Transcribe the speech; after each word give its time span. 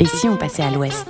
Et 0.00 0.06
si 0.06 0.26
on 0.28 0.36
passait 0.36 0.62
à 0.62 0.70
l'ouest 0.70 1.06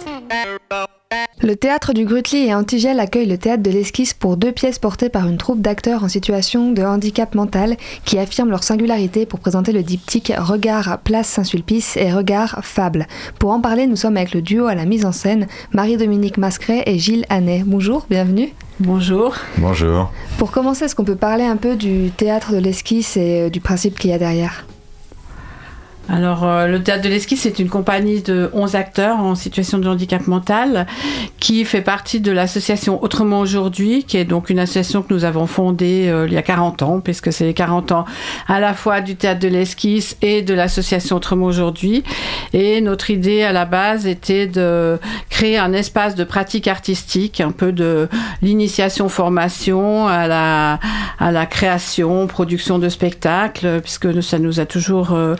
le 1.43 1.57
théâtre 1.57 1.95
du 1.95 2.05
Grutli 2.05 2.47
et 2.47 2.55
Antigel 2.55 3.01
accueille 3.01 3.27
le 3.27 3.39
théâtre 3.39 3.63
de 3.63 3.71
l'Esquisse 3.71 4.13
pour 4.13 4.37
deux 4.37 4.53
pièces 4.53 4.79
portées 4.79 5.09
par 5.09 5.27
une 5.27 5.39
troupe 5.39 5.63
d'acteurs 5.63 6.05
en 6.05 6.09
situation 6.09 6.71
de 6.71 6.83
handicap 6.83 7.35
mental 7.35 7.79
qui 8.05 8.19
affirment 8.19 8.51
leur 8.51 8.63
singularité 8.63 9.25
pour 9.25 9.41
présenter 9.41 9.73
le 9.73 9.83
diptyque 9.83 10.33
Regard 10.37 10.99
Place 10.99 11.29
Saint-Sulpice 11.29 11.97
et 11.97 12.13
Regard 12.13 12.61
Fable. 12.63 13.07
Pour 13.39 13.51
en 13.53 13.61
parler, 13.61 13.87
nous 13.87 13.97
sommes 13.97 14.19
avec 14.19 14.35
le 14.35 14.43
duo 14.43 14.67
à 14.67 14.75
la 14.75 14.85
mise 14.85 15.07
en 15.07 15.13
scène, 15.13 15.47
Marie-Dominique 15.73 16.37
Mascret 16.37 16.83
et 16.87 16.99
Gilles 16.99 17.25
Hannet. 17.31 17.65
Bonjour, 17.67 18.07
bienvenue. 18.11 18.53
Bonjour. 18.79 19.35
Bonjour. 19.57 20.13
Pour 20.37 20.51
commencer, 20.51 20.85
est-ce 20.85 20.95
qu'on 20.95 21.05
peut 21.05 21.17
parler 21.17 21.45
un 21.45 21.57
peu 21.57 21.75
du 21.75 22.11
théâtre 22.11 22.53
de 22.53 22.59
l'esquisse 22.59 23.17
et 23.17 23.47
euh, 23.47 23.51
du 23.51 23.61
principe 23.61 23.99
qu'il 23.99 24.11
y 24.11 24.13
a 24.13 24.19
derrière? 24.19 24.67
Alors, 26.13 26.45
euh, 26.45 26.67
le 26.67 26.83
Théâtre 26.83 27.05
de 27.05 27.09
l'Esquisse, 27.09 27.43
c'est 27.43 27.61
une 27.61 27.69
compagnie 27.69 28.21
de 28.21 28.51
11 28.53 28.75
acteurs 28.75 29.21
en 29.21 29.37
situation 29.37 29.79
de 29.79 29.89
handicap 29.89 30.27
mental 30.27 30.89
qui 31.39 31.65
fait 31.65 31.83
partie 31.83 32.21
de 32.21 32.33
l'association 32.33 33.03
Autrement 33.03 33.39
Aujourd'hui, 33.39 34.03
qui 34.03 34.17
est 34.17 34.25
donc 34.25 34.51
une 34.51 34.59
association 34.59 35.03
que 35.03 35.15
nous 35.15 35.25
avons 35.25 35.47
fondée 35.47 36.09
euh, 36.09 36.27
il 36.27 36.33
y 36.33 36.37
a 36.37 36.43
40 36.43 36.83
ans, 36.83 37.01
puisque 37.01 37.33
c'est 37.33 37.45
les 37.45 37.55
40 37.55 37.93
ans 37.93 38.05
à 38.49 38.59
la 38.59 38.75
fois 38.75 39.01
du 39.01 39.15
Théâtre 39.15 39.39
de 39.39 39.47
l'Esquisse 39.47 40.17
et 40.21 40.43
de 40.43 40.53
l'association 40.53 41.17
Autrement 41.17 41.47
Aujourd'hui. 41.47 42.03
Et 42.53 42.81
notre 42.81 43.11
idée 43.11 43.45
à 43.45 43.53
la 43.53 43.65
base 43.65 44.09
était 44.09 44.49
de 44.49 44.99
créer 45.29 45.59
un 45.59 45.73
espace 45.73 46.17
de 46.17 46.25
pratique 46.25 46.67
artistique, 46.67 47.41
un 47.41 47.53
peu 47.53 47.71
de 47.71 48.09
l'initiation-formation 48.43 50.09
à 50.09 50.27
la, 50.27 50.81
à 51.21 51.31
la 51.31 51.47
création, 51.47 52.27
production 52.27 52.81
de 52.81 52.89
spectacles, 52.89 53.81
puisque 53.81 54.23
ça 54.25 54.41
nous 54.41 54.59
a 54.59 54.67
toujours 54.67 55.13
euh, 55.13 55.37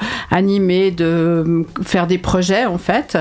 animés 0.61 0.91
de 0.91 1.65
faire 1.83 2.07
des 2.07 2.19
projets 2.19 2.67
en 2.67 2.79
fait. 2.79 3.19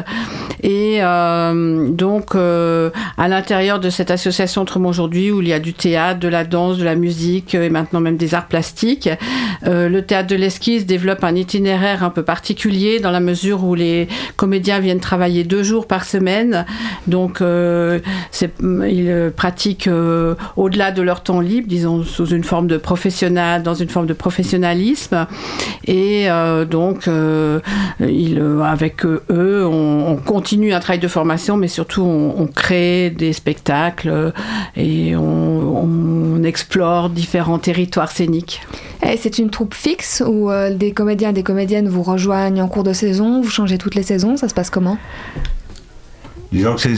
Et 0.62 0.98
euh, 1.02 1.90
donc 1.90 2.36
euh, 2.36 2.90
à 3.18 3.28
l'intérieur 3.28 3.80
de 3.80 3.90
cette 3.90 4.12
association 4.12 4.62
Autrement 4.62 4.90
aujourd'hui 4.90 5.32
où 5.32 5.42
il 5.42 5.48
y 5.48 5.54
a 5.54 5.60
du 5.60 5.74
théâtre, 5.74 6.20
de 6.20 6.28
la 6.28 6.44
danse, 6.44 6.78
de 6.78 6.84
la 6.84 6.96
musique 6.96 7.56
et 7.56 7.70
maintenant 7.70 8.02
même 8.02 8.18
des 8.18 8.36
arts 8.36 8.48
plastiques, 8.48 9.10
euh, 9.66 9.88
le 9.88 10.06
théâtre 10.06 10.28
de 10.28 10.36
l'esquisse 10.36 10.86
développe 10.86 11.24
un 11.24 11.36
itinéraire 11.36 12.04
un 12.04 12.10
peu 12.10 12.24
particulier 12.24 13.00
dans 13.00 13.12
la 13.12 13.22
mesure 13.22 13.64
où 13.64 13.76
les 13.76 14.08
comédiens 14.36 14.80
viennent 14.80 15.00
travailler 15.00 15.44
deux 15.44 15.64
jours 15.64 15.88
par 15.88 16.04
semaine. 16.04 16.66
Donc 17.08 17.42
ils 17.42 19.32
pratiquent 19.36 19.90
au-delà 20.58 20.92
de 20.92 21.02
leur 21.02 21.24
temps 21.24 21.40
libre, 21.40 21.68
disons 21.68 22.04
sous 22.04 22.28
une 22.28 22.44
forme 22.44 22.68
de 22.68 22.78
professionnel, 22.78 23.64
dans 23.64 23.76
une 23.76 23.90
forme 23.90 24.08
de 24.08 24.14
professionnalisme. 24.14 25.28
Et 25.88 26.28
donc 26.70 27.08
euh, 27.20 27.60
euh, 28.02 28.62
avec 28.62 29.06
eux, 29.06 29.66
on, 29.66 30.18
continue 30.26 30.74
un 30.74 30.80
travail 30.80 31.00
de 31.00 31.08
formation, 31.08 31.58
mais 31.58 31.68
surtout 31.68 32.04
on, 32.04 32.48
crée 32.48 33.10
des 33.10 33.34
spectacles 33.34 34.34
et 34.76 35.16
on, 35.16 36.44
explore 36.44 37.10
différents 37.10 37.60
territoires 37.60 38.12
scéniques. 38.12 38.62
Et 39.06 39.18
c'est 39.18 39.38
une 39.38 39.50
troupe 39.50 39.74
fixe 39.74 40.24
où 40.26 40.50
euh, 40.50 40.74
des 40.74 40.92
comédiens 40.92 41.30
et 41.30 41.34
des 41.34 41.44
comédiennes 41.44 41.88
vous 41.88 42.04
rejoignent 42.04 42.62
en 42.62 42.68
cours 42.68 42.84
de 42.84 42.94
saison, 42.94 43.42
vous 43.42 43.50
changez 43.50 43.78
toutes 43.78 43.96
les 43.96 44.04
saisons, 44.04 44.38
ça 44.38 44.50
se 44.50 44.54
passe 44.54 44.70
comment? 44.70 44.98
Disons 46.52 46.76
que 46.76 46.90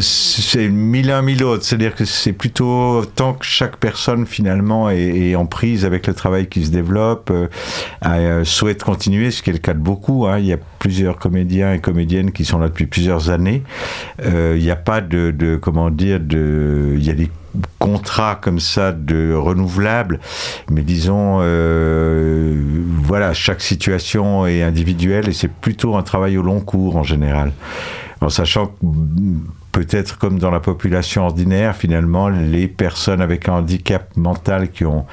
c'est 0.00 0.68
mille 0.68 1.10
un, 1.10 1.22
mille 1.22 1.42
autres. 1.42 1.64
C'est-à-dire 1.64 1.94
que 1.94 2.04
c'est 2.04 2.32
plutôt 2.32 3.04
tant 3.04 3.34
que 3.34 3.44
chaque 3.44 3.76
personne 3.76 4.26
finalement 4.26 4.90
est, 4.90 5.34
en 5.34 5.46
prise 5.46 5.84
avec 5.84 6.06
le 6.06 6.14
travail 6.14 6.46
qui 6.46 6.64
se 6.64 6.70
développe, 6.70 7.30
euh, 7.30 7.48
euh, 8.06 8.44
souhaite 8.44 8.84
continuer, 8.84 9.32
ce 9.32 9.42
qui 9.42 9.50
est 9.50 9.54
le 9.54 9.58
cas 9.58 9.74
de 9.74 9.80
beaucoup. 9.80 10.26
Hein. 10.26 10.38
Il 10.38 10.46
y 10.46 10.52
a 10.52 10.58
plusieurs 10.78 11.18
comédiens 11.18 11.72
et 11.72 11.80
comédiennes 11.80 12.30
qui 12.30 12.44
sont 12.44 12.58
là 12.58 12.68
depuis 12.68 12.86
plusieurs 12.86 13.30
années. 13.30 13.64
Euh, 14.24 14.54
il 14.56 14.62
n'y 14.62 14.70
a 14.70 14.76
pas 14.76 15.00
de, 15.00 15.32
de, 15.32 15.56
comment 15.56 15.90
dire, 15.90 16.20
de, 16.20 16.94
il 16.96 17.04
y 17.04 17.10
a 17.10 17.14
des 17.14 17.30
contrats 17.80 18.38
comme 18.40 18.60
ça 18.60 18.92
de 18.92 19.34
renouvelables, 19.34 20.20
mais 20.70 20.82
disons, 20.82 21.38
voilà, 23.02 23.34
chaque 23.34 23.60
situation 23.60 24.46
est 24.46 24.62
individuelle 24.62 25.28
et 25.28 25.32
c'est 25.32 25.50
plutôt 25.50 25.96
un 25.96 26.02
travail 26.02 26.38
au 26.38 26.42
long 26.42 26.60
cours 26.60 26.96
en 26.96 27.02
général 27.02 27.50
en 28.20 28.28
sachant 28.28 28.66
que 28.66 28.72
peut-être 29.72 30.18
comme 30.18 30.38
dans 30.38 30.50
la 30.50 30.60
population 30.60 31.24
ordinaire, 31.24 31.76
finalement, 31.76 32.28
les 32.28 32.68
personnes 32.68 33.20
avec 33.20 33.48
un 33.48 33.54
handicap 33.54 34.16
mental 34.16 34.70
qui 34.70 34.84
ont 34.84 35.06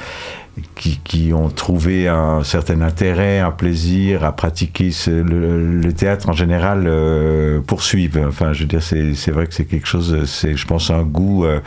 qui, 0.75 1.31
ont 1.33 1.49
trouvé 1.49 2.07
un 2.07 2.43
certain 2.43 2.81
intérêt, 2.81 3.39
un 3.39 3.51
plaisir 3.51 4.23
à 4.23 4.31
pratiquer 4.35 4.91
le, 5.07 5.91
théâtre 5.91 6.29
en 6.29 6.33
général 6.33 6.85
euh, 6.87 7.59
poursuivent. 7.61 8.23
Enfin, 8.27 8.53
je 8.53 8.61
veux 8.61 8.67
dire, 8.67 8.81
c'est 8.81 9.31
vrai 9.31 9.47
que 9.47 9.53
c'est 9.53 9.65
quelque 9.65 9.87
chose, 9.87 10.25
c'est, 10.25 10.55
je 10.55 10.67
pense, 10.67 10.89
un 10.89 11.03
goût, 11.03 11.45
euh, 11.45 11.59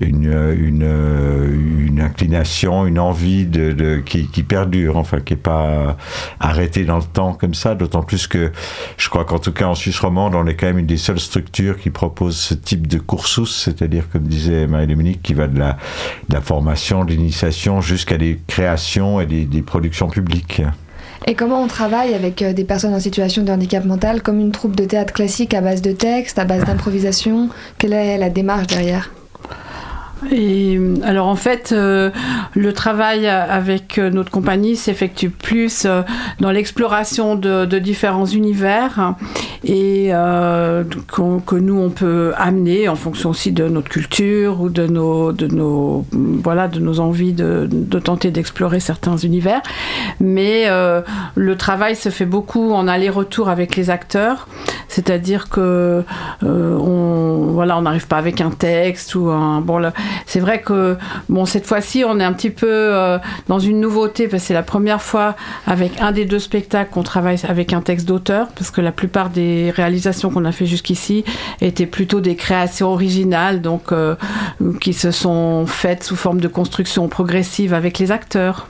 une, 0.00 0.32
une, 0.58 1.86
une, 1.86 2.00
inclination, 2.00 2.86
une 2.86 2.98
envie 2.98 3.46
de, 3.46 3.72
de 3.72 3.96
qui, 4.04 4.28
qui, 4.28 4.42
perdure, 4.42 4.96
enfin, 4.96 5.20
qui 5.20 5.34
n'est 5.34 5.40
pas 5.40 5.96
arrêtée 6.40 6.84
dans 6.84 6.98
le 6.98 7.04
temps 7.04 7.32
comme 7.32 7.54
ça. 7.54 7.74
D'autant 7.74 8.02
plus 8.02 8.26
que 8.26 8.52
je 8.96 9.08
crois 9.08 9.24
qu'en 9.24 9.38
tout 9.38 9.52
cas 9.52 9.66
en 9.66 9.74
Suisse 9.74 9.98
romande, 9.98 10.34
on 10.34 10.46
est 10.46 10.54
quand 10.54 10.66
même 10.66 10.78
une 10.78 10.86
des 10.86 10.96
seules 10.96 11.20
structures 11.20 11.78
qui 11.78 11.90
propose 11.90 12.36
ce 12.36 12.54
type 12.54 12.86
de 12.86 12.98
cursus, 12.98 13.54
c'est-à-dire, 13.64 14.08
comme 14.10 14.22
disait 14.22 14.66
Marie-Dominique, 14.66 15.22
qui 15.22 15.34
va 15.34 15.46
de 15.46 15.58
la, 15.58 15.76
de 16.28 16.34
la 16.34 16.40
formation, 16.40 17.04
de 17.04 17.10
l'initiation 17.10 17.80
jusqu'à 17.80 18.16
des 18.16 18.25
créations 18.46 19.20
et 19.20 19.26
des, 19.26 19.62
productions 19.62 20.08
publiques. 20.08 20.62
Et 21.26 21.34
comment 21.34 21.62
on 21.62 21.66
travaille 21.66 22.14
avec 22.14 22.42
euh, 22.42 22.52
des 22.52 22.64
personnes 22.64 22.94
en 22.94 23.00
situation 23.00 23.42
de 23.42 23.50
handicap 23.50 23.84
mental 23.84 24.22
comme 24.22 24.38
une 24.38 24.52
troupe 24.52 24.76
de 24.76 24.84
théâtre 24.84 25.12
classique 25.12 25.54
à 25.54 25.60
base 25.60 25.82
de 25.82 25.92
texte, 25.92 26.38
à 26.38 26.44
base 26.44 26.64
d'improvisation? 26.64 27.48
Quelle 27.78 27.94
est 27.94 28.18
la 28.18 28.30
démarche 28.30 28.66
derrière? 28.66 29.10
Et 30.30 30.80
alors 31.02 31.26
en 31.26 31.36
fait, 31.36 31.72
euh, 31.72 32.10
le 32.54 32.72
travail 32.72 33.26
avec 33.28 33.98
euh, 33.98 34.10
notre 34.10 34.30
compagnie 34.30 34.74
s'effectue 34.74 35.28
plus 35.28 35.84
euh, 35.84 36.02
dans 36.40 36.50
l'exploration 36.50 37.36
de, 37.36 37.66
différents 37.76 38.24
univers 38.24 39.14
et 39.62 40.08
que 40.08 41.54
nous 41.56 41.78
on 41.78 41.90
peut 41.90 42.32
amener 42.38 42.88
en 42.88 42.96
fonction 42.96 43.30
aussi 43.30 43.52
de 43.52 43.68
notre 43.68 43.90
culture 43.90 44.62
ou 44.62 44.70
de 44.70 44.86
nos, 44.86 45.32
de 45.32 45.46
nos, 45.46 46.06
voilà, 46.12 46.68
de 46.68 46.80
nos 46.80 47.00
envies 47.00 47.34
de, 47.34 47.68
tenter 47.98 48.30
d'explorer 48.30 48.80
certains 48.80 49.18
univers. 49.18 49.60
Mais 50.20 50.66
le 51.34 51.56
travail 51.56 51.96
se 51.96 52.08
fait 52.08 52.24
beaucoup 52.24 52.72
en 52.72 52.88
aller-retour 52.88 53.50
avec 53.50 53.76
les 53.76 53.90
acteurs, 53.90 54.48
c'est-à-dire 54.88 55.50
que 55.50 56.02
on, 56.42 57.50
voilà, 57.52 57.76
on 57.76 57.82
n'arrive 57.82 58.06
pas 58.06 58.18
avec 58.18 58.40
un 58.40 58.50
texte 58.50 59.14
ou 59.14 59.28
un 59.28 59.60
bon 59.60 59.76
c'est 60.26 60.40
vrai 60.40 60.60
que 60.60 60.96
bon 61.28 61.44
cette 61.46 61.66
fois-ci 61.66 62.04
on 62.04 62.18
est 62.20 62.24
un 62.24 62.32
petit 62.32 62.50
peu 62.50 62.68
euh, 62.68 63.18
dans 63.48 63.58
une 63.58 63.80
nouveauté 63.80 64.28
parce 64.28 64.42
que 64.42 64.48
c'est 64.48 64.54
la 64.54 64.62
première 64.62 65.02
fois 65.02 65.36
avec 65.66 66.00
un 66.00 66.12
des 66.12 66.24
deux 66.24 66.38
spectacles 66.38 66.90
qu'on 66.90 67.02
travaille 67.02 67.38
avec 67.48 67.72
un 67.72 67.80
texte 67.80 68.06
d'auteur 68.06 68.48
parce 68.48 68.70
que 68.70 68.80
la 68.80 68.92
plupart 68.92 69.30
des 69.30 69.72
réalisations 69.74 70.30
qu'on 70.30 70.44
a 70.44 70.52
fait 70.52 70.66
jusqu'ici 70.66 71.24
étaient 71.60 71.86
plutôt 71.86 72.20
des 72.20 72.36
créations 72.36 72.88
originales 72.88 73.60
donc 73.60 73.92
euh, 73.92 74.14
qui 74.80 74.92
se 74.92 75.10
sont 75.10 75.66
faites 75.66 76.04
sous 76.04 76.16
forme 76.16 76.40
de 76.40 76.48
construction 76.48 77.08
progressive 77.08 77.74
avec 77.74 77.98
les 77.98 78.12
acteurs. 78.12 78.68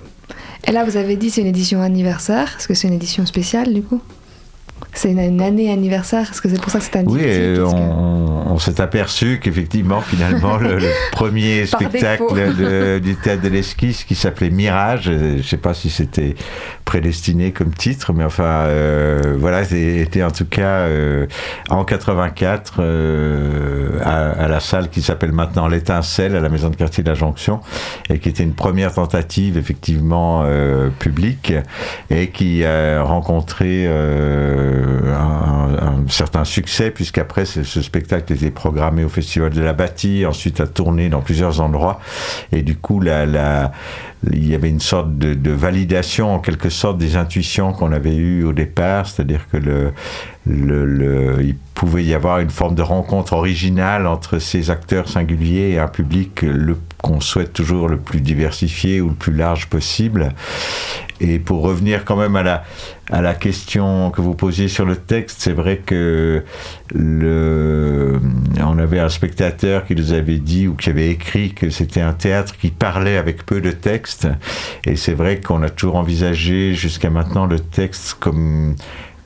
Et 0.67 0.73
là 0.73 0.85
vous 0.85 0.97
avez 0.97 1.17
dit 1.17 1.31
c'est 1.31 1.41
une 1.41 1.47
édition 1.47 1.81
anniversaire, 1.81 2.55
est-ce 2.59 2.69
que 2.69 2.75
c'est 2.75 2.89
une 2.89 2.95
édition 2.95 3.25
spéciale 3.27 3.73
du 3.73 3.83
coup? 3.83 4.01
C'est 4.99 5.11
une, 5.11 5.41
année 5.41 5.71
anniversaire, 5.71 6.29
est-ce 6.31 6.41
que 6.41 6.49
c'est 6.49 6.61
pour 6.61 6.71
ça 6.71 6.79
que 6.79 6.85
c'est 6.85 6.97
un 6.97 7.05
Oui, 7.05 7.25
on, 7.61 8.59
s'est 8.59 8.81
aperçu 8.81 9.39
qu'effectivement, 9.43 10.01
finalement, 10.01 10.57
le, 10.57 10.79
premier 11.13 11.67
spectacle 11.67 13.01
du 13.01 13.17
théâtre 13.17 13.43
de 13.43 13.49
l'esquisse 13.49 14.05
qui 14.05 14.15
s'appelait 14.15 14.51
Mirage, 14.51 15.05
je 15.05 15.37
ne 15.37 15.43
sais 15.43 15.59
pas 15.59 15.75
si 15.75 15.91
c'était 15.91 16.35
prédestiné 16.87 17.53
comme 17.53 17.75
titre, 17.75 18.13
mais 18.15 18.25
enfin, 18.25 18.45
euh, 18.45 19.37
voilà, 19.39 19.65
c'était 19.65 20.23
en 20.23 20.31
tout 20.31 20.47
cas 20.47 20.87
euh, 20.87 21.27
en 21.69 21.85
84 21.85 22.75
euh, 22.79 23.99
à, 24.03 24.49
la 24.49 24.61
salle 24.61 24.89
qui 24.89 25.03
s'appelle 25.03 25.33
maintenant 25.33 25.69
l'Étincelle 25.69 26.37
à 26.37 26.41
la 26.41 26.49
maison 26.49 26.71
de 26.71 26.77
quartier 26.77 27.03
de 27.03 27.09
la 27.09 27.15
Jonction 27.15 27.61
et 28.09 28.21
qui 28.21 28.29
était 28.29 28.45
une 28.45 28.55
première 28.55 28.95
tentative 28.95 29.59
effectivement 29.59 30.45
publique 31.01 31.53
et 32.09 32.29
qui 32.29 32.65
a 32.65 33.03
rencontré 33.03 33.87
un, 35.13 36.05
certain 36.09 36.45
succès, 36.45 36.91
puisqu'après, 36.91 37.45
ce, 37.45 37.63
spectacle 37.65 38.33
était 38.33 38.51
programmé 38.51 39.05
au 39.05 39.09
Festival 39.09 39.51
de 39.51 39.61
la 39.61 39.73
Bâtie, 39.73 40.25
ensuite 40.27 40.61
a 40.61 40.67
tourné 40.67 41.09
dans 41.09 41.21
plusieurs 41.21 41.61
endroits. 41.61 42.01
Et 42.53 42.63
du 42.63 42.77
coup, 42.77 43.01
la, 43.01 43.73
il 44.33 44.49
y 44.49 44.55
avait 44.55 44.71
une 44.71 44.81
sorte 44.81 45.17
de, 45.19 45.51
validation, 45.51 46.35
en 46.35 46.39
quelque 46.39 46.71
sorte, 46.71 46.99
des 46.99 47.17
intuitions 47.17 47.73
qu'on 47.73 47.93
avait 47.93 48.17
eues 48.17 48.45
au 48.45 48.53
départ, 48.53 49.07
c'est-à-dire 49.07 49.47
que 49.51 49.57
le, 49.57 49.93
il 50.47 51.57
pouvait 51.75 52.05
y 52.05 52.15
avoir 52.15 52.39
une 52.41 52.51
forme 52.51 52.75
de 52.75 52.83
rencontre 52.83 53.33
originale 53.33 54.07
entre 54.07 54.39
ces 54.39 54.71
acteurs 54.71 55.09
singuliers 55.09 55.71
et 55.73 55.79
un 55.79 55.89
public 55.89 56.43
le 56.43 56.77
qu'on 57.03 57.21
souhaite 57.21 57.53
toujours 57.53 57.89
le 57.89 57.99
plus 57.99 58.21
diversifié 58.21 59.01
ou 59.01 59.09
le 59.09 59.15
plus 59.15 59.33
large 59.33 59.67
possible. 59.67 60.35
Et 61.21 61.39
pour 61.39 61.63
revenir 61.63 62.05
quand 62.05 62.17
même 62.17 62.37
à 62.37 62.43
la, 62.43 62.65
à 63.11 63.23
la 63.23 63.35
question 63.35 64.11
que 64.11 64.21
vous 64.21 64.35
posiez 64.35 64.69
sur 64.69 64.85
le 64.85 64.97
texte, 64.97 65.39
c'est 65.41 65.53
vrai 65.53 65.79
que 65.79 66.45
le, 66.95 68.21
on 68.61 68.79
avait 68.79 68.99
un 68.99 69.09
spectateur 69.09 69.87
qui 69.87 69.95
nous 69.95 70.13
avait 70.13 70.39
dit 70.39 70.69
ou 70.69 70.75
qui 70.75 70.91
avait 70.91 71.09
écrit 71.09 71.55
que 71.55 71.71
c'était 71.71 72.03
un 72.03 72.13
théâtre 72.13 72.57
qui 72.59 72.71
parlait 72.71 73.17
avec 73.17 73.47
peu 73.47 73.61
de 73.61 73.71
texte. 73.71 74.29
Et 74.85 74.97
c'est 74.97 75.15
vrai 75.15 75.41
qu'on 75.41 75.63
a 75.63 75.71
toujours 75.71 75.97
envisagé 75.97 76.75
jusqu'à 76.75 77.09
maintenant 77.09 77.47
le 77.47 77.61
texte 77.61 78.17
comme 78.21 78.77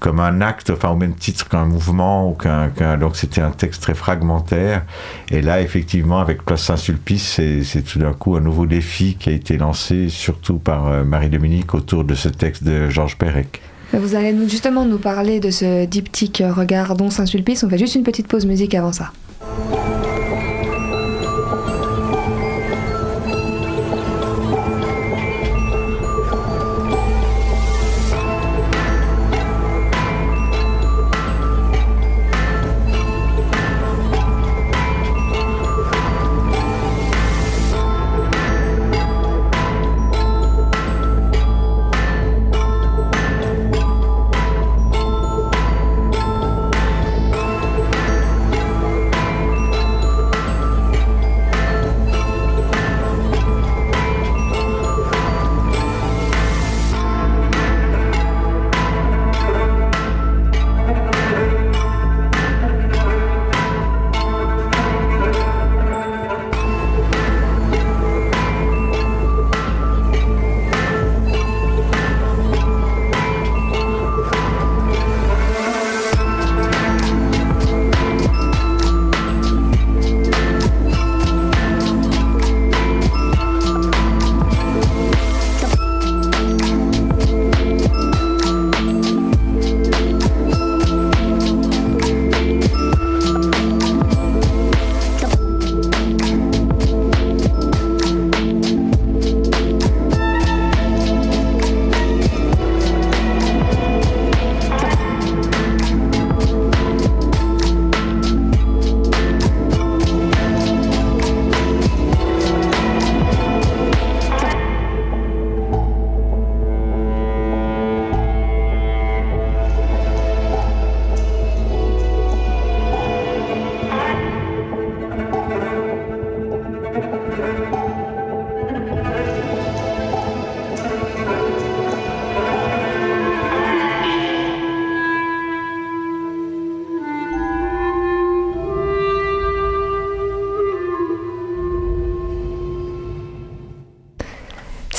comme 0.00 0.19
un 0.19 0.41
acte, 0.41 0.70
enfin 0.70 0.88
au 0.91 0.97
même 0.97 1.14
titre 1.14 1.49
qu'un 1.49 1.67
mouvement, 1.67 2.31
ou 2.31 2.35
qu'un, 2.35 2.70
donc 2.97 3.17
c'était 3.17 3.43
un 3.43 3.50
texte 3.50 3.82
très 3.82 3.94
fragmentaire. 3.94 4.85
Et 5.31 5.43
là, 5.43 5.61
effectivement, 5.61 6.20
avec 6.20 6.43
Place 6.43 6.64
Saint-Sulpice, 6.64 7.41
c'est, 7.62 7.82
tout 7.82 7.99
d'un 7.99 8.14
coup 8.14 8.35
un 8.37 8.41
nouveau 8.41 8.67
défi 8.67 9.17
qui 9.19 9.29
a 9.29 9.32
été 9.32 9.58
lancé, 9.58 10.08
surtout 10.08 10.58
par 10.58 10.88
euh, 10.88 11.05
Marie-Dominique, 11.05 11.75
autour 11.75 12.05
de 12.05 12.14
ce 12.14 12.29
texte 12.29 12.64
de 12.64 12.88
Georges 12.88 13.17
Perec. 13.17 13.61
Vous 13.93 14.14
allez 14.14 14.35
justement 14.49 14.85
nous 14.85 14.99
parler 14.99 15.41
de 15.41 15.50
ce 15.50 15.85
diptyque 15.85 16.43
Regardons 16.49 17.11
Saint-Sulpice. 17.11 17.64
On 17.64 17.69
fait 17.69 17.79
juste 17.79 17.96
une 17.96 18.05
petite 18.05 18.29
pause 18.29 18.46
musique 18.46 18.75
avant 18.75 18.93
ça. 18.93 19.12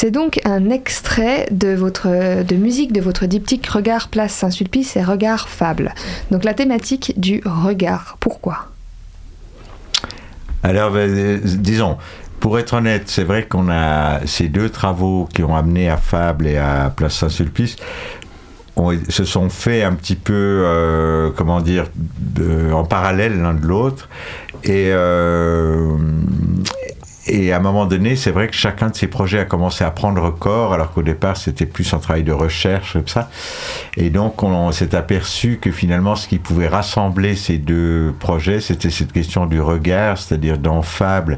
C'est 0.01 0.09
donc 0.09 0.39
un 0.45 0.71
extrait 0.71 1.45
de, 1.51 1.75
votre, 1.75 2.07
musique 2.55 2.91
de 2.91 3.01
votre 3.01 3.27
diptyque 3.27 3.67
Regard 3.67 4.07
Place 4.07 4.33
Saint-Sulpice 4.33 4.95
et 4.95 5.03
Regard 5.03 5.47
Fable. 5.47 5.93
Donc 6.31 6.43
la 6.43 6.55
thématique 6.55 7.13
du 7.17 7.43
regard. 7.45 8.17
Pourquoi? 8.19 8.69
Alors, 10.63 10.89
ben, 10.89 11.07
euh, 11.07 11.39
disons, 11.43 11.99
pour 12.39 12.57
être 12.57 12.73
honnête, 12.73 13.03
c'est 13.09 13.23
vrai 13.23 13.45
qu'on 13.45 13.69
a 13.69 14.25
ces 14.25 14.47
deux 14.47 14.69
travaux 14.71 15.29
qui 15.35 15.43
ont 15.43 15.55
amené 15.55 15.87
à 15.87 15.97
Fable 15.97 16.47
et 16.47 16.57
à 16.57 16.91
Place 16.95 17.17
Saint-Sulpice 17.17 17.75
se 19.07 19.23
sont 19.23 19.49
faits 19.49 19.83
un 19.83 19.93
petit 19.93 20.15
peu, 20.15 20.63
euh, 20.65 21.29
comment 21.35 21.61
dire, 21.61 21.85
en 22.73 22.85
parallèle 22.85 23.39
l'un 23.39 23.53
de 23.53 23.67
l'autre. 23.67 24.09
Et, 24.63 24.89
euh, 24.89 25.95
et 27.27 27.53
à 27.53 27.57
un 27.57 27.59
moment 27.59 27.85
donné, 27.85 28.15
c'est 28.15 28.31
vrai 28.31 28.47
que 28.47 28.55
chacun 28.55 28.89
de 28.89 28.95
ces 28.95 29.07
projets 29.07 29.39
a 29.39 29.45
commencé 29.45 29.83
à 29.83 29.91
prendre 29.91 30.31
corps, 30.31 30.73
alors 30.73 30.91
qu'au 30.91 31.03
départ, 31.03 31.37
c'était 31.37 31.67
plus 31.67 31.93
un 31.93 31.99
travail 31.99 32.23
de 32.23 32.31
recherche, 32.31 32.93
comme 32.93 33.07
ça. 33.07 33.29
Et 33.95 34.09
donc, 34.09 34.41
on, 34.41 34.71
s'est 34.71 34.95
aperçu 34.95 35.59
que 35.61 35.71
finalement, 35.71 36.15
ce 36.15 36.27
qui 36.27 36.39
pouvait 36.39 36.67
rassembler 36.67 37.35
ces 37.35 37.59
deux 37.59 38.13
projets, 38.19 38.59
c'était 38.59 38.89
cette 38.89 39.11
question 39.11 39.45
du 39.45 39.61
regard, 39.61 40.17
c'est-à-dire 40.17 40.57
dans 40.57 40.81
Fable, 40.81 41.37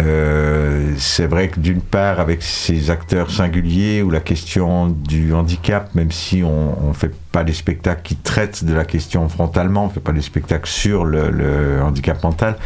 euh, 0.00 0.94
c'est 0.96 1.26
vrai 1.26 1.48
que 1.48 1.58
d'une 1.58 1.80
part, 1.80 2.20
avec 2.20 2.42
ces 2.42 2.90
acteurs 2.90 3.30
singuliers, 3.30 4.02
ou 4.02 4.10
la 4.10 4.20
question 4.20 4.88
du 4.88 5.32
handicap, 5.32 5.92
même 5.94 6.12
si 6.12 6.42
on 6.44 6.88
ne 6.88 6.92
fait 6.92 7.12
pas 7.32 7.42
des 7.42 7.52
spectacles 7.52 8.02
qui 8.02 8.16
traitent 8.16 8.64
de 8.64 8.74
la 8.74 8.84
question 8.84 9.28
frontalement, 9.28 9.84
on 9.84 9.88
ne 9.88 9.92
fait 9.92 10.00
pas 10.00 10.12
des 10.12 10.22
spectacles 10.22 10.68
sur 10.68 11.04
le, 11.04 11.80
handicap 11.82 12.22
mental, 12.22 12.56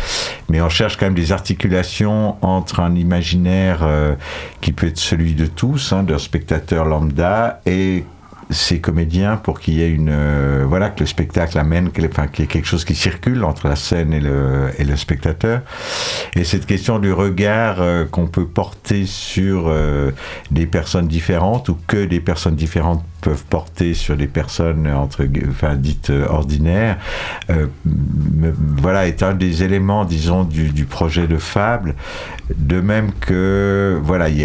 mais 0.50 0.60
on 0.60 0.68
cherche 0.68 0.96
quand 0.98 1.06
même 1.06 1.14
des 1.14 1.32
articulations 1.32 2.36
entre 2.42 2.80
un 2.80 2.94
imaginaire 2.94 3.80
euh, 3.82 4.14
qui 4.60 4.72
peut 4.72 4.88
être 4.88 4.98
celui 4.98 5.34
de 5.34 5.46
tous, 5.46 5.92
hein, 5.92 6.02
d'un 6.02 6.18
spectateur 6.18 6.84
lambda, 6.84 7.60
et 7.64 8.04
ces 8.52 8.80
comédiens 8.80 9.36
pour 9.36 9.60
qu'il 9.60 9.74
y 9.74 9.82
ait 9.82 9.90
une 9.90 10.10
euh, 10.10 10.64
voilà 10.66 10.90
que 10.90 11.00
le 11.00 11.06
spectacle 11.06 11.58
amène 11.58 11.90
qu'il 11.90 12.04
y 12.04 12.06
ait 12.06 12.46
quelque 12.46 12.66
chose 12.66 12.84
qui 12.84 12.94
circule 12.94 13.44
entre 13.44 13.68
la 13.68 13.76
scène 13.76 14.12
et 14.12 14.20
le 14.20 14.70
et 14.78 14.84
le 14.84 14.96
spectateur. 14.96 15.62
Et 16.34 16.44
cette 16.44 16.66
question 16.66 16.98
du 16.98 17.12
regard 17.12 17.80
euh, 17.80 18.04
qu'on 18.04 18.26
peut 18.26 18.46
porter 18.46 19.06
sur 19.06 19.68
euh, 19.68 20.10
des 20.50 20.66
personnes 20.66 21.08
différentes 21.08 21.68
ou 21.68 21.76
que 21.86 22.04
des 22.04 22.20
personnes 22.20 22.56
différentes 22.56 23.04
peuvent 23.22 23.44
porter 23.44 23.94
sur 23.94 24.16
des 24.16 24.26
personnes 24.26 24.86
entre 24.86 25.24
dites 25.76 26.12
ordinaires 26.28 26.98
voilà 27.84 29.06
est 29.06 29.22
un 29.22 29.34
des 29.34 29.62
éléments 29.62 30.04
disons 30.04 30.44
du, 30.44 30.84
projet 30.84 31.26
de 31.26 31.38
fable 31.38 31.94
de 32.56 32.80
même 32.80 33.12
que 33.12 33.98
voilà 34.02 34.28
il 34.28 34.38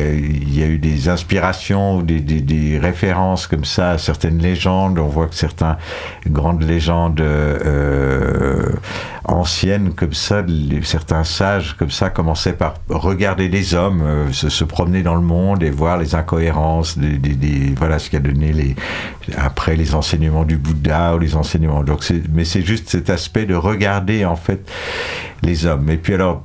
y, 0.57 0.63
a 0.63 0.67
eu 0.67 0.77
des 0.77 1.09
inspirations 1.09 2.01
des, 2.01 2.21
des, 2.21 2.79
références 2.79 3.47
comme 3.47 3.65
ça 3.65 3.97
certaines 3.97 4.39
légendes. 4.39 4.99
On 4.99 5.07
voit 5.07 5.27
que 5.27 5.35
certaines 5.35 5.77
grandes 6.27 6.63
légendes 6.63 7.21
euh, 7.21 8.71
anciennes 9.27 9.93
comme 9.93 10.13
ça, 10.13 10.43
certains 10.83 11.23
sages 11.23 11.75
comme 11.77 11.91
ça 11.91 12.09
commençaient 12.09 12.53
par 12.53 12.75
regarder 12.89 13.49
les 13.49 13.73
hommes, 13.73 14.01
euh, 14.01 14.31
se, 14.31 14.63
promener 14.63 15.03
dans 15.03 15.15
le 15.15 15.21
monde 15.21 15.63
et 15.63 15.69
voir 15.69 15.97
les 15.97 16.15
incohérences, 16.15 16.97
voilà 17.77 17.99
ce 17.99 18.09
qui 18.09 18.15
a 18.15 18.19
donné 18.19 18.75
après 19.35 19.75
les 19.75 19.95
enseignements 19.95 20.45
du 20.45 20.57
Bouddha 20.57 21.15
ou 21.15 21.19
les 21.19 21.35
enseignements. 21.35 21.83
Donc 21.83 22.05
mais 22.33 22.45
c'est 22.45 22.63
juste 22.63 22.89
cet 22.89 23.09
aspect 23.09 23.45
de 23.45 23.55
regarder 23.55 24.25
en 24.25 24.35
fait 24.35 24.69
les 25.43 25.65
hommes. 25.65 25.89
Et 25.89 25.97
puis 25.97 26.13
alors 26.13 26.43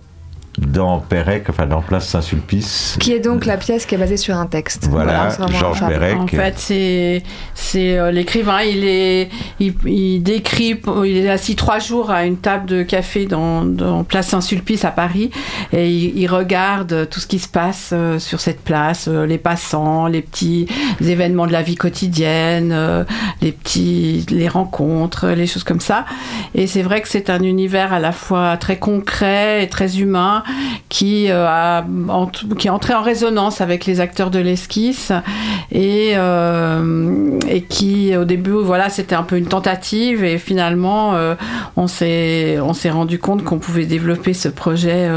dans 0.59 1.00
Pérec, 1.00 1.47
enfin 1.49 1.66
dans 1.66 1.80
Place 1.80 2.09
Saint-Sulpice. 2.09 2.97
Qui 3.00 3.12
est 3.12 3.21
donc 3.21 3.47
la 3.47 3.56
pièce 3.56 3.87
qui 3.87 3.94
est 3.94 3.99
basée 3.99 4.18
sur 4.18 4.37
un 4.37 4.47
texte. 4.47 4.87
Voilà, 4.90 5.30
Georges 5.49 5.87
Pérec. 5.87 6.16
En 6.16 6.26
fait, 6.26 6.54
c'est 6.56 7.23
c'est 7.54 7.99
euh, 7.99 8.11
l'écrivain. 8.11 8.61
Il 8.61 8.85
est 8.85 9.30
il, 9.61 10.23
décrit. 10.23 10.80
Il 11.04 11.16
est 11.16 11.30
assis 11.30 11.56
trois 11.56 11.78
jours 11.78 12.11
à 12.11 12.26
une 12.26 12.37
table 12.37 12.66
de 12.66 12.82
café 12.82 13.25
dans, 13.25 13.64
dans 13.64 14.04
Place 14.04 14.28
Saint-Sulpice 14.28 14.85
à 14.85 14.90
Paris 14.90 15.30
et 15.73 15.88
il, 15.88 16.26
regarde 16.28 17.09
tout 17.11 17.21
ce 17.21 17.26
qui 17.26 17.38
se 17.38 17.49
passe 17.49 17.90
euh, 17.92 18.18
sur 18.18 18.40
cette 18.40 18.62
place, 18.62 19.06
euh, 19.09 19.26
les 19.26 19.38
passants, 19.38 20.06
les 20.06 20.23
petits 20.23 20.66
événements 21.00 21.47
de 21.47 21.52
la 21.52 21.62
vie 21.62 21.76
quotidienne, 21.76 23.06
les 23.40 23.52
petits 23.52 24.26
les 24.30 24.49
rencontres, 24.49 25.28
les 25.28 25.47
choses 25.47 25.64
comme 25.64 25.80
ça. 25.80 26.04
Et 26.54 26.66
c'est 26.66 26.82
vrai 26.82 27.00
que 27.00 27.09
c'est 27.09 27.30
un 27.30 27.42
univers 27.42 27.92
à 27.92 28.00
la 28.00 28.12
fois 28.12 28.56
très 28.56 28.78
concret 28.78 29.62
et 29.64 29.68
très 29.68 29.99
humain 29.99 30.41
qui, 30.88 31.30
euh, 31.30 31.46
a, 31.46 31.84
qui 32.58 32.66
est 32.66 32.70
entré 32.70 32.94
en 32.94 33.02
résonance 33.02 33.61
avec 33.61 33.87
les 33.87 34.00
acteurs 34.00 34.30
de 34.30 34.38
l'esquisse 34.38 35.12
et, 35.70 36.12
euh, 36.16 37.38
et 37.49 37.62
qui, 37.62 38.16
au 38.16 38.25
début, 38.25 38.52
voilà, 38.52 38.88
c'était 38.88 39.14
un 39.14 39.22
peu 39.22 39.37
une 39.37 39.46
tentative 39.46 40.25
et 40.25 40.38
finalement, 40.38 41.14
euh, 41.14 41.34
on 41.76 41.87
s'est 41.87 42.58
rendu 42.90 43.18
compte 43.18 43.44
qu'on 43.44 43.58
pouvait 43.58 43.87
développer 43.87 44.34
ce 44.34 44.49
projet 44.49 45.08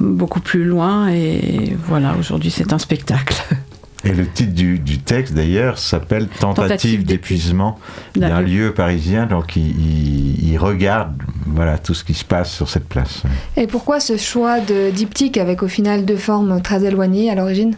beaucoup 0.00 0.40
plus 0.40 0.64
loin 0.64 1.08
et 1.08 1.76
voilà, 1.86 2.14
aujourd'hui, 2.18 2.50
c'est 2.50 2.72
un 2.72 2.78
spectacle. 2.78 3.42
Et 4.04 4.12
le 4.12 4.26
titre 4.26 4.52
du, 4.52 4.98
texte, 4.98 5.32
d'ailleurs, 5.32 5.78
s'appelle 5.78 6.26
Tentative, 6.26 7.04
d'épuisement 7.04 7.78
d'un 8.16 8.40
lieu 8.40 8.74
parisien. 8.74 9.26
Donc, 9.26 9.56
il, 9.56 10.50
il, 10.50 10.58
regarde 10.58 11.14
voilà, 11.46 11.78
tout 11.78 11.94
ce 11.94 12.02
qui 12.02 12.14
se 12.14 12.24
passe 12.24 12.52
sur 12.52 12.68
cette 12.68 12.88
place. 12.88 13.22
Et 13.56 13.66
pourquoi 13.66 14.00
ce 14.00 14.16
choix 14.16 14.60
de 14.60 14.90
diptyque 14.90 15.38
avec 15.38 15.62
au 15.62 15.68
final 15.68 16.04
deux 16.04 16.16
formes 16.16 16.60
très 16.62 16.84
éloignées 16.84 17.30
à 17.30 17.34
l'origine? 17.34 17.76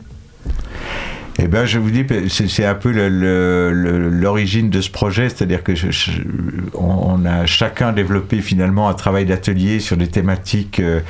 Eh 1.38 1.48
ben, 1.48 1.66
je 1.66 1.80
vous 1.80 1.90
dis, 1.90 2.04
c'est 2.28 2.64
un 2.64 2.76
peu 2.76 2.92
l'origine 2.92 4.70
de 4.70 4.80
ce 4.80 4.90
projet, 4.90 5.28
c'est-à-dire 5.28 5.64
que 5.64 5.72
on, 6.74 7.24
a 7.24 7.44
chacun 7.46 7.92
développé 7.92 8.40
finalement 8.40 8.88
un 8.88 8.94
travail 8.94 9.24
d'atelier 9.24 9.80
sur 9.80 9.96
des 9.96 10.06
thématiques 10.06 10.78
euh, 10.78 11.00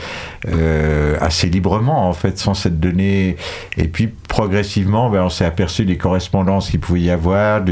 euh, 0.49 1.17
assez 1.21 1.49
librement, 1.49 2.09
en 2.09 2.15
fait, 2.15 2.39
sans 2.39 2.55
cette 2.55 2.81
donnée. 2.81 3.37
Et 3.77 3.89
puis 3.89 4.09
progressivement, 4.29 5.11
ben, 5.11 5.25
on 5.25 5.29
s'est 5.29 5.45
aperçu 5.45 5.85
des 5.85 5.99
correspondances 5.99 6.71
qu'il 6.71 6.81
pouvait 6.81 7.03
y 7.03 7.11
avoir. 7.11 7.63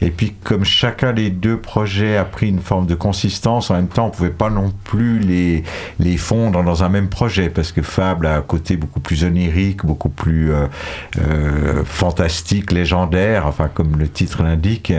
et 0.00 0.10
puis, 0.10 0.34
comme 0.42 0.64
chacun 0.64 1.12
des 1.12 1.30
deux 1.30 1.58
projets 1.58 2.16
a 2.16 2.24
pris 2.24 2.48
une 2.48 2.60
forme 2.60 2.86
de 2.86 2.96
consistance, 2.96 3.70
en 3.70 3.74
même 3.74 3.88
temps, 3.88 4.08
on 4.08 4.10
pouvait 4.10 4.30
pas 4.30 4.50
non 4.50 4.72
plus 4.84 5.20
les, 5.20 5.62
les 6.00 6.16
fondre 6.16 6.64
dans 6.64 6.82
un 6.82 6.88
même 6.88 7.08
projet, 7.08 7.50
parce 7.50 7.70
que 7.70 7.82
Fable 7.82 8.26
a 8.26 8.36
un 8.36 8.42
côté 8.42 8.76
beaucoup 8.76 9.00
plus 9.00 9.22
onirique, 9.24 9.86
beaucoup 9.86 10.08
plus 10.08 10.52
euh, 10.52 11.84
fantastique, 12.00 12.72
légendaire, 12.72 13.46
enfin 13.46 13.68
comme 13.68 13.98
le 13.98 14.08
titre 14.08 14.42
l'indique, 14.42 14.90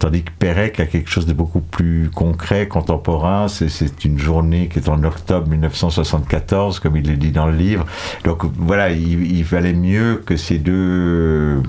tandis 0.00 0.24
que 0.24 0.32
Pérec 0.36 0.80
a 0.80 0.86
quelque 0.86 1.08
chose 1.08 1.24
de 1.24 1.32
beaucoup 1.32 1.60
plus 1.60 2.10
concret, 2.12 2.66
contemporain. 2.66 3.46
C'est 3.46 4.04
une 4.04 4.18
journée 4.18 4.66
qui 4.66 4.80
est 4.80 4.88
en 4.88 5.04
octobre 5.04 5.46
1974, 5.46 6.80
comme 6.80 6.96
il 6.96 7.08
le 7.08 7.16
dit 7.16 7.30
dans 7.30 7.46
le 7.46 7.56
livre. 7.56 7.86
Donc 8.24 8.42
voilà, 8.58 8.90
il, 8.90 9.44
valait 9.44 9.74
mieux 9.74 10.24
que 10.26 10.36
ces 10.36 10.58
deux 10.58 11.62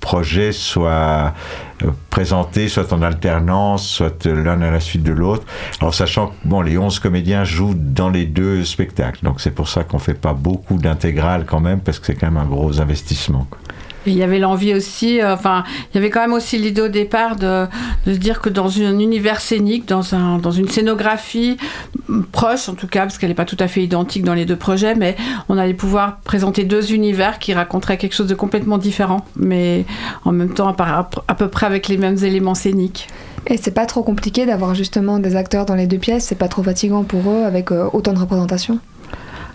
projets 0.00 0.52
soient 0.52 1.34
euh, 1.84 1.90
présentés 2.08 2.68
soit 2.68 2.94
en 2.94 3.02
alternance, 3.02 3.86
soit 3.86 4.24
l'un 4.24 4.62
à 4.62 4.70
la 4.70 4.80
suite 4.80 5.02
de 5.02 5.12
l'autre. 5.12 5.44
En 5.82 5.92
sachant 5.92 6.28
que 6.28 6.34
bon, 6.46 6.62
les 6.62 6.78
11 6.78 7.00
comédiens 7.00 7.44
jouent 7.44 7.76
dans 7.76 8.08
les 8.08 8.24
deux 8.24 8.64
spectacles. 8.64 9.22
Donc 9.22 9.42
c'est 9.42 9.50
pour 9.50 9.68
ça 9.68 9.84
qu'on 9.84 9.98
fait 9.98 10.14
pas 10.14 10.32
beaucoup 10.32 10.78
d'intégrales 10.78 11.44
quand 11.44 11.60
même, 11.60 11.80
parce 11.80 11.98
que 11.98 12.06
c'est 12.06 12.14
quand 12.14 12.30
même 12.30 12.42
un 12.42 12.46
gros 12.46 12.80
investissement 12.80 13.46
il 14.12 14.16
y 14.16 14.22
avait 14.22 14.38
l'envie 14.38 14.74
aussi, 14.74 15.20
euh, 15.20 15.34
enfin, 15.34 15.64
il 15.90 15.96
y 15.96 15.98
avait 15.98 16.10
quand 16.10 16.20
même 16.20 16.32
aussi 16.32 16.58
l'idée 16.58 16.82
au 16.82 16.88
départ 16.88 17.36
de, 17.36 17.66
se 18.06 18.10
dire 18.12 18.40
que 18.40 18.48
dans 18.48 18.78
un 18.80 18.98
univers 18.98 19.40
scénique, 19.40 19.86
dans, 19.86 20.14
un, 20.14 20.38
dans 20.38 20.50
une 20.50 20.68
scénographie 20.68 21.56
proche 22.32 22.68
en 22.68 22.74
tout 22.74 22.86
cas, 22.86 23.02
parce 23.02 23.18
qu'elle 23.18 23.30
n'est 23.30 23.34
pas 23.34 23.44
tout 23.44 23.56
à 23.60 23.68
fait 23.68 23.82
identique 23.82 24.24
dans 24.24 24.34
les 24.34 24.44
deux 24.44 24.56
projets, 24.56 24.94
mais 24.94 25.16
on 25.48 25.58
allait 25.58 25.74
pouvoir 25.74 26.18
présenter 26.24 26.64
deux 26.64 26.92
univers 26.92 27.38
qui 27.38 27.54
raconteraient 27.54 27.98
quelque 27.98 28.14
chose 28.14 28.28
de 28.28 28.34
complètement 28.34 28.78
différent, 28.78 29.24
mais 29.36 29.84
en 30.24 30.32
même 30.32 30.54
temps 30.54 30.74
à, 30.78 31.08
à 31.28 31.34
peu 31.34 31.48
près 31.48 31.66
avec 31.66 31.88
les 31.88 31.96
mêmes 31.96 32.18
éléments 32.22 32.54
scéniques. 32.54 33.08
Et 33.48 33.56
c'est 33.56 33.70
pas 33.70 33.86
trop 33.86 34.02
compliqué 34.02 34.44
d'avoir 34.44 34.74
justement 34.74 35.18
des 35.18 35.36
acteurs 35.36 35.66
dans 35.66 35.76
les 35.76 35.86
deux 35.86 35.98
pièces, 35.98 36.24
c'est 36.24 36.34
pas 36.34 36.48
trop 36.48 36.62
fatigant 36.62 37.04
pour 37.04 37.30
eux 37.30 37.44
avec 37.44 37.70
euh, 37.70 37.88
autant 37.92 38.12
de 38.12 38.18
représentations 38.18 38.80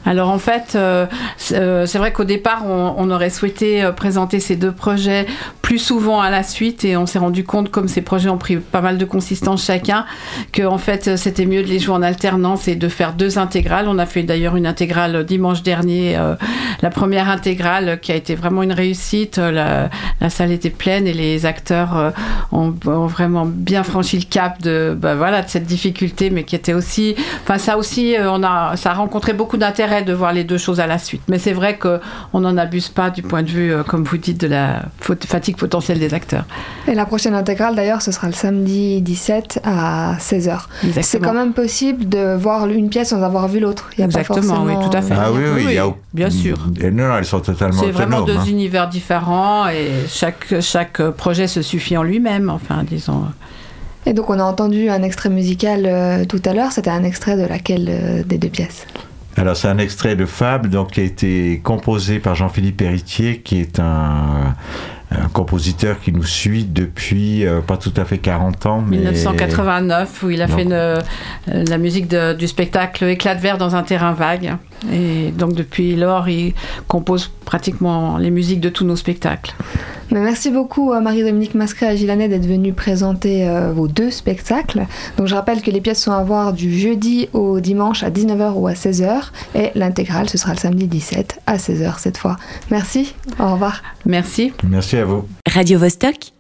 alors 0.05 0.29
en 0.29 0.39
fait, 0.39 0.74
euh, 0.75 1.05
euh, 1.51 1.86
c'est 1.86 1.98
vrai 1.98 2.12
qu'au 2.12 2.24
départ, 2.24 2.65
on, 2.65 3.10
aurait 3.12 3.29
souhaité 3.29 3.84
euh, 3.84 3.91
présenter 3.91 4.39
ces 4.39 4.55
deux 4.55 4.72
projets 4.72 5.27
plus 5.72 5.80
souvent 5.80 6.20
à 6.20 6.30
la 6.30 6.44
suite 6.44 6.84
et 6.84 6.98
on 6.98 7.06
s'est 7.06 7.18
rendu 7.18 7.46
compte, 7.46 7.72
comme 7.72 7.88
ces 7.88 8.01
projets 8.01 8.28
ont 8.28 8.38
pris 8.38 8.58
pas 8.58 8.82
mal 8.82 8.98
de 8.98 9.06
consistance 9.06 9.63
chacun, 9.63 10.06
que 10.51 10.63
en 10.63 10.78
fait 10.78 11.16
c'était 11.16 11.46
mieux 11.46 11.63
de 11.63 11.68
les 11.70 11.80
jouer 11.80 11.96
en 11.96 12.01
alternance 12.01 12.68
et 12.68 12.75
de 12.75 12.90
faire 12.90 13.13
deux 13.13 13.38
intégrales. 13.38 13.88
On 13.88 13.98
a 13.98 14.06
fait 14.06 14.24
d'ailleurs 14.24 14.58
une 14.58 14.68
intégrale 14.68 15.25
dimanche 15.25 15.63
dernier, 15.63 16.20
la 16.82 16.90
première 16.90 17.30
intégrale 17.30 18.01
qui 18.01 18.12
a 18.12 18.16
été 18.16 18.36
vraiment 18.36 18.63
une 18.63 18.74
réussite. 18.74 19.38
La, 19.38 19.90
salle 20.28 20.51
était 20.51 20.72
pleine 20.72 21.08
et 21.08 21.13
les 21.13 21.46
acteurs 21.46 22.12
ont, 22.51 22.74
vraiment 23.08 23.46
bien 23.46 23.84
franchi 23.84 24.18
le 24.18 24.25
cap 24.25 24.62
de, 24.62 24.94
bah, 25.00 25.16
voilà, 25.16 25.42
de 25.42 25.50
cette 25.50 25.68
difficulté, 25.68 26.32
mais 26.32 26.44
qui 26.44 26.58
était 26.58 26.74
aussi, 26.74 27.16
enfin 27.44 27.58
ça 27.58 27.78
aussi, 27.78 28.16
on 28.20 28.44
a, 28.44 28.75
ça 28.75 28.92
a 28.92 28.94
rencontré 28.96 29.32
beaucoup 29.32 29.56
d'intérêt 29.56 30.04
de 30.04 30.12
voir 30.12 30.34
les 30.34 30.44
deux 30.44 30.58
choses 30.58 30.82
à 30.82 30.88
la 30.88 30.98
suite. 30.98 31.22
Mais 31.30 31.40
c'est 31.40 31.54
vrai 31.54 31.78
qu'on 31.78 32.42
n'en 32.42 32.58
abuse 32.58 32.90
pas 32.90 33.10
du 33.10 33.22
point 33.22 33.42
de 33.42 33.50
vue, 33.50 33.74
euh, 33.74 33.84
comme 33.84 34.04
vous 34.04 34.18
dites, 34.18 34.42
de 34.42 34.48
la 34.48 34.82
fatigue 35.00 35.61
potentielle 35.62 36.00
des 36.00 36.15
acteurs. 36.15 36.46
Et 36.88 36.96
la 36.96 37.06
prochaine 37.06 37.36
intégrale, 37.36 37.75
d'ailleurs, 37.75 38.01
ce 38.01 38.12
sera 38.12 38.25
le 38.25 38.34
samedi 38.34 39.00
17 39.01 39.60
à 39.63 40.15
16h. 40.20 40.62
C'est 41.01 41.20
quand 41.20 41.36
même 41.36 41.53
possible 41.53 42.10
de 42.10 42.36
voir 42.36 42.68
une 42.68 42.89
pièce 42.89 43.10
sans 43.10 43.22
avoir 43.22 43.48
vu 43.48 43.60
l'autre. 43.60 43.91
Exactement, 44.00 44.63
oui, 44.63 44.74
tout 44.74 44.98
à 44.98 45.03
fait. 45.03 45.13
Ah 45.15 45.32
oui, 45.32 45.44
oui, 45.56 45.80
bien 46.13 46.32
sûr. 46.32 46.58
non, 46.91 47.15
elles 47.15 47.25
sont 47.25 47.41
totalement 47.41 47.80
C'est 47.80 47.91
vraiment 47.91 48.22
deux 48.22 48.38
hein. 48.38 48.46
univers 48.46 48.89
différents 48.89 49.68
et 49.70 49.91
chaque, 50.08 50.60
chaque 50.62 51.01
projet 51.12 51.48
se 51.48 51.62
suffit 51.62 51.96
en 51.96 52.03
lui-même, 52.03 52.50
enfin, 52.50 52.84
disons. 52.84 53.25
Et 54.08 54.13
donc 54.13 54.32
on 54.32 54.39
a 54.39 54.44
entendu 54.44 54.89
un 54.89 55.03
extrait 55.03 55.30
musical 55.30 55.84
euh, 55.86 56.25
tout 56.25 56.41
à 56.46 56.53
l'heure, 56.53 56.72
c'était 56.72 56.89
un 56.89 57.03
extrait 57.03 57.38
de 57.38 57.46
laquelle 57.46 57.88
euh, 57.88 58.24
des 58.24 58.39
deux 58.39 58.50
pièces? 58.50 58.88
Alors 59.38 59.56
c'est 59.56 59.68
un 59.68 59.77
extrait 59.77 60.15
de 60.15 60.25
Fable 60.25 60.70
donc, 60.70 60.91
qui 60.91 61.01
a 61.01 61.03
été 61.03 61.62
composé 61.63 62.20
par 62.20 62.36
Jean-Philippe 62.36 62.82
Héritier, 62.82 63.41
qui 63.41 63.62
est 63.62 63.80
un, 63.80 64.56
compositeur 65.34 66.00
qui 66.00 66.12
nous 66.12 66.24
suit 66.24 66.63
depuis 66.63 67.46
euh, 67.46 67.62
pas 67.62 67.77
tout 67.77 67.94
à 67.98 68.06
fait 68.06 68.18
40 68.18 68.65
ans. 68.65 68.82
1989, 68.82 70.24
où 70.24 70.30
il 70.30 70.41
a 70.41 70.48
fait 70.48 70.68
euh, 70.72 71.00
la 71.48 71.77
musique 71.77 72.08
du 72.08 72.48
spectacle 72.48 73.06
Éclat 73.06 73.36
de 73.36 73.41
verre 73.41 73.58
dans 73.58 73.75
un 73.75 73.84
terrain 73.84 74.13
vague. 74.13 74.56
Et 74.91 75.32
donc 75.32 75.53
depuis 75.53 75.96
lors, 75.96 76.30
il 76.30 76.53
compose 76.88 77.32
pratiquement 77.46 78.18
les 78.18 78.32
musiques 78.32 78.62
de 78.62 78.70
tous 78.70 78.86
nos 78.86 78.96
spectacles 78.96 79.53
merci 80.20 80.51
beaucoup 80.51 80.91
à 80.91 81.00
Marie-Dominique 81.00 81.56
Mascret 81.56 81.88
et 81.88 81.89
à 81.89 81.96
Gilanet 81.96 82.27
d'être 82.27 82.46
venus 82.46 82.75
présenter 82.75 83.48
euh, 83.48 83.72
vos 83.72 83.88
deux 83.88 84.12
spectacles. 84.12 84.86
Donc 85.18 85.27
je 85.27 85.36
rappelle 85.36 85.62
que 85.62 85.72
les 85.72 85.82
pièces 85.82 86.03
sont 86.03 86.12
à 86.12 86.24
voir 86.24 86.53
du 86.53 86.77
jeudi 86.77 87.30
au 87.34 87.60
dimanche 87.60 88.03
à 88.03 88.10
19h 88.10 88.53
ou 88.56 88.68
à 88.68 88.74
16h 88.74 89.32
et 89.56 89.72
l'intégrale 89.75 90.30
ce 90.30 90.38
sera 90.38 90.53
le 90.53 90.60
samedi 90.60 90.88
17 90.88 91.41
à 91.48 91.58
16h 91.58 92.00
cette 92.00 92.18
fois. 92.18 92.38
Merci, 92.70 93.13
au 93.39 93.53
revoir. 93.53 93.82
Merci. 94.06 94.53
Merci 94.68 94.98
à 94.98 95.06
vous. 95.06 95.25
Radio 95.48 95.80
-Vostok 95.80 96.32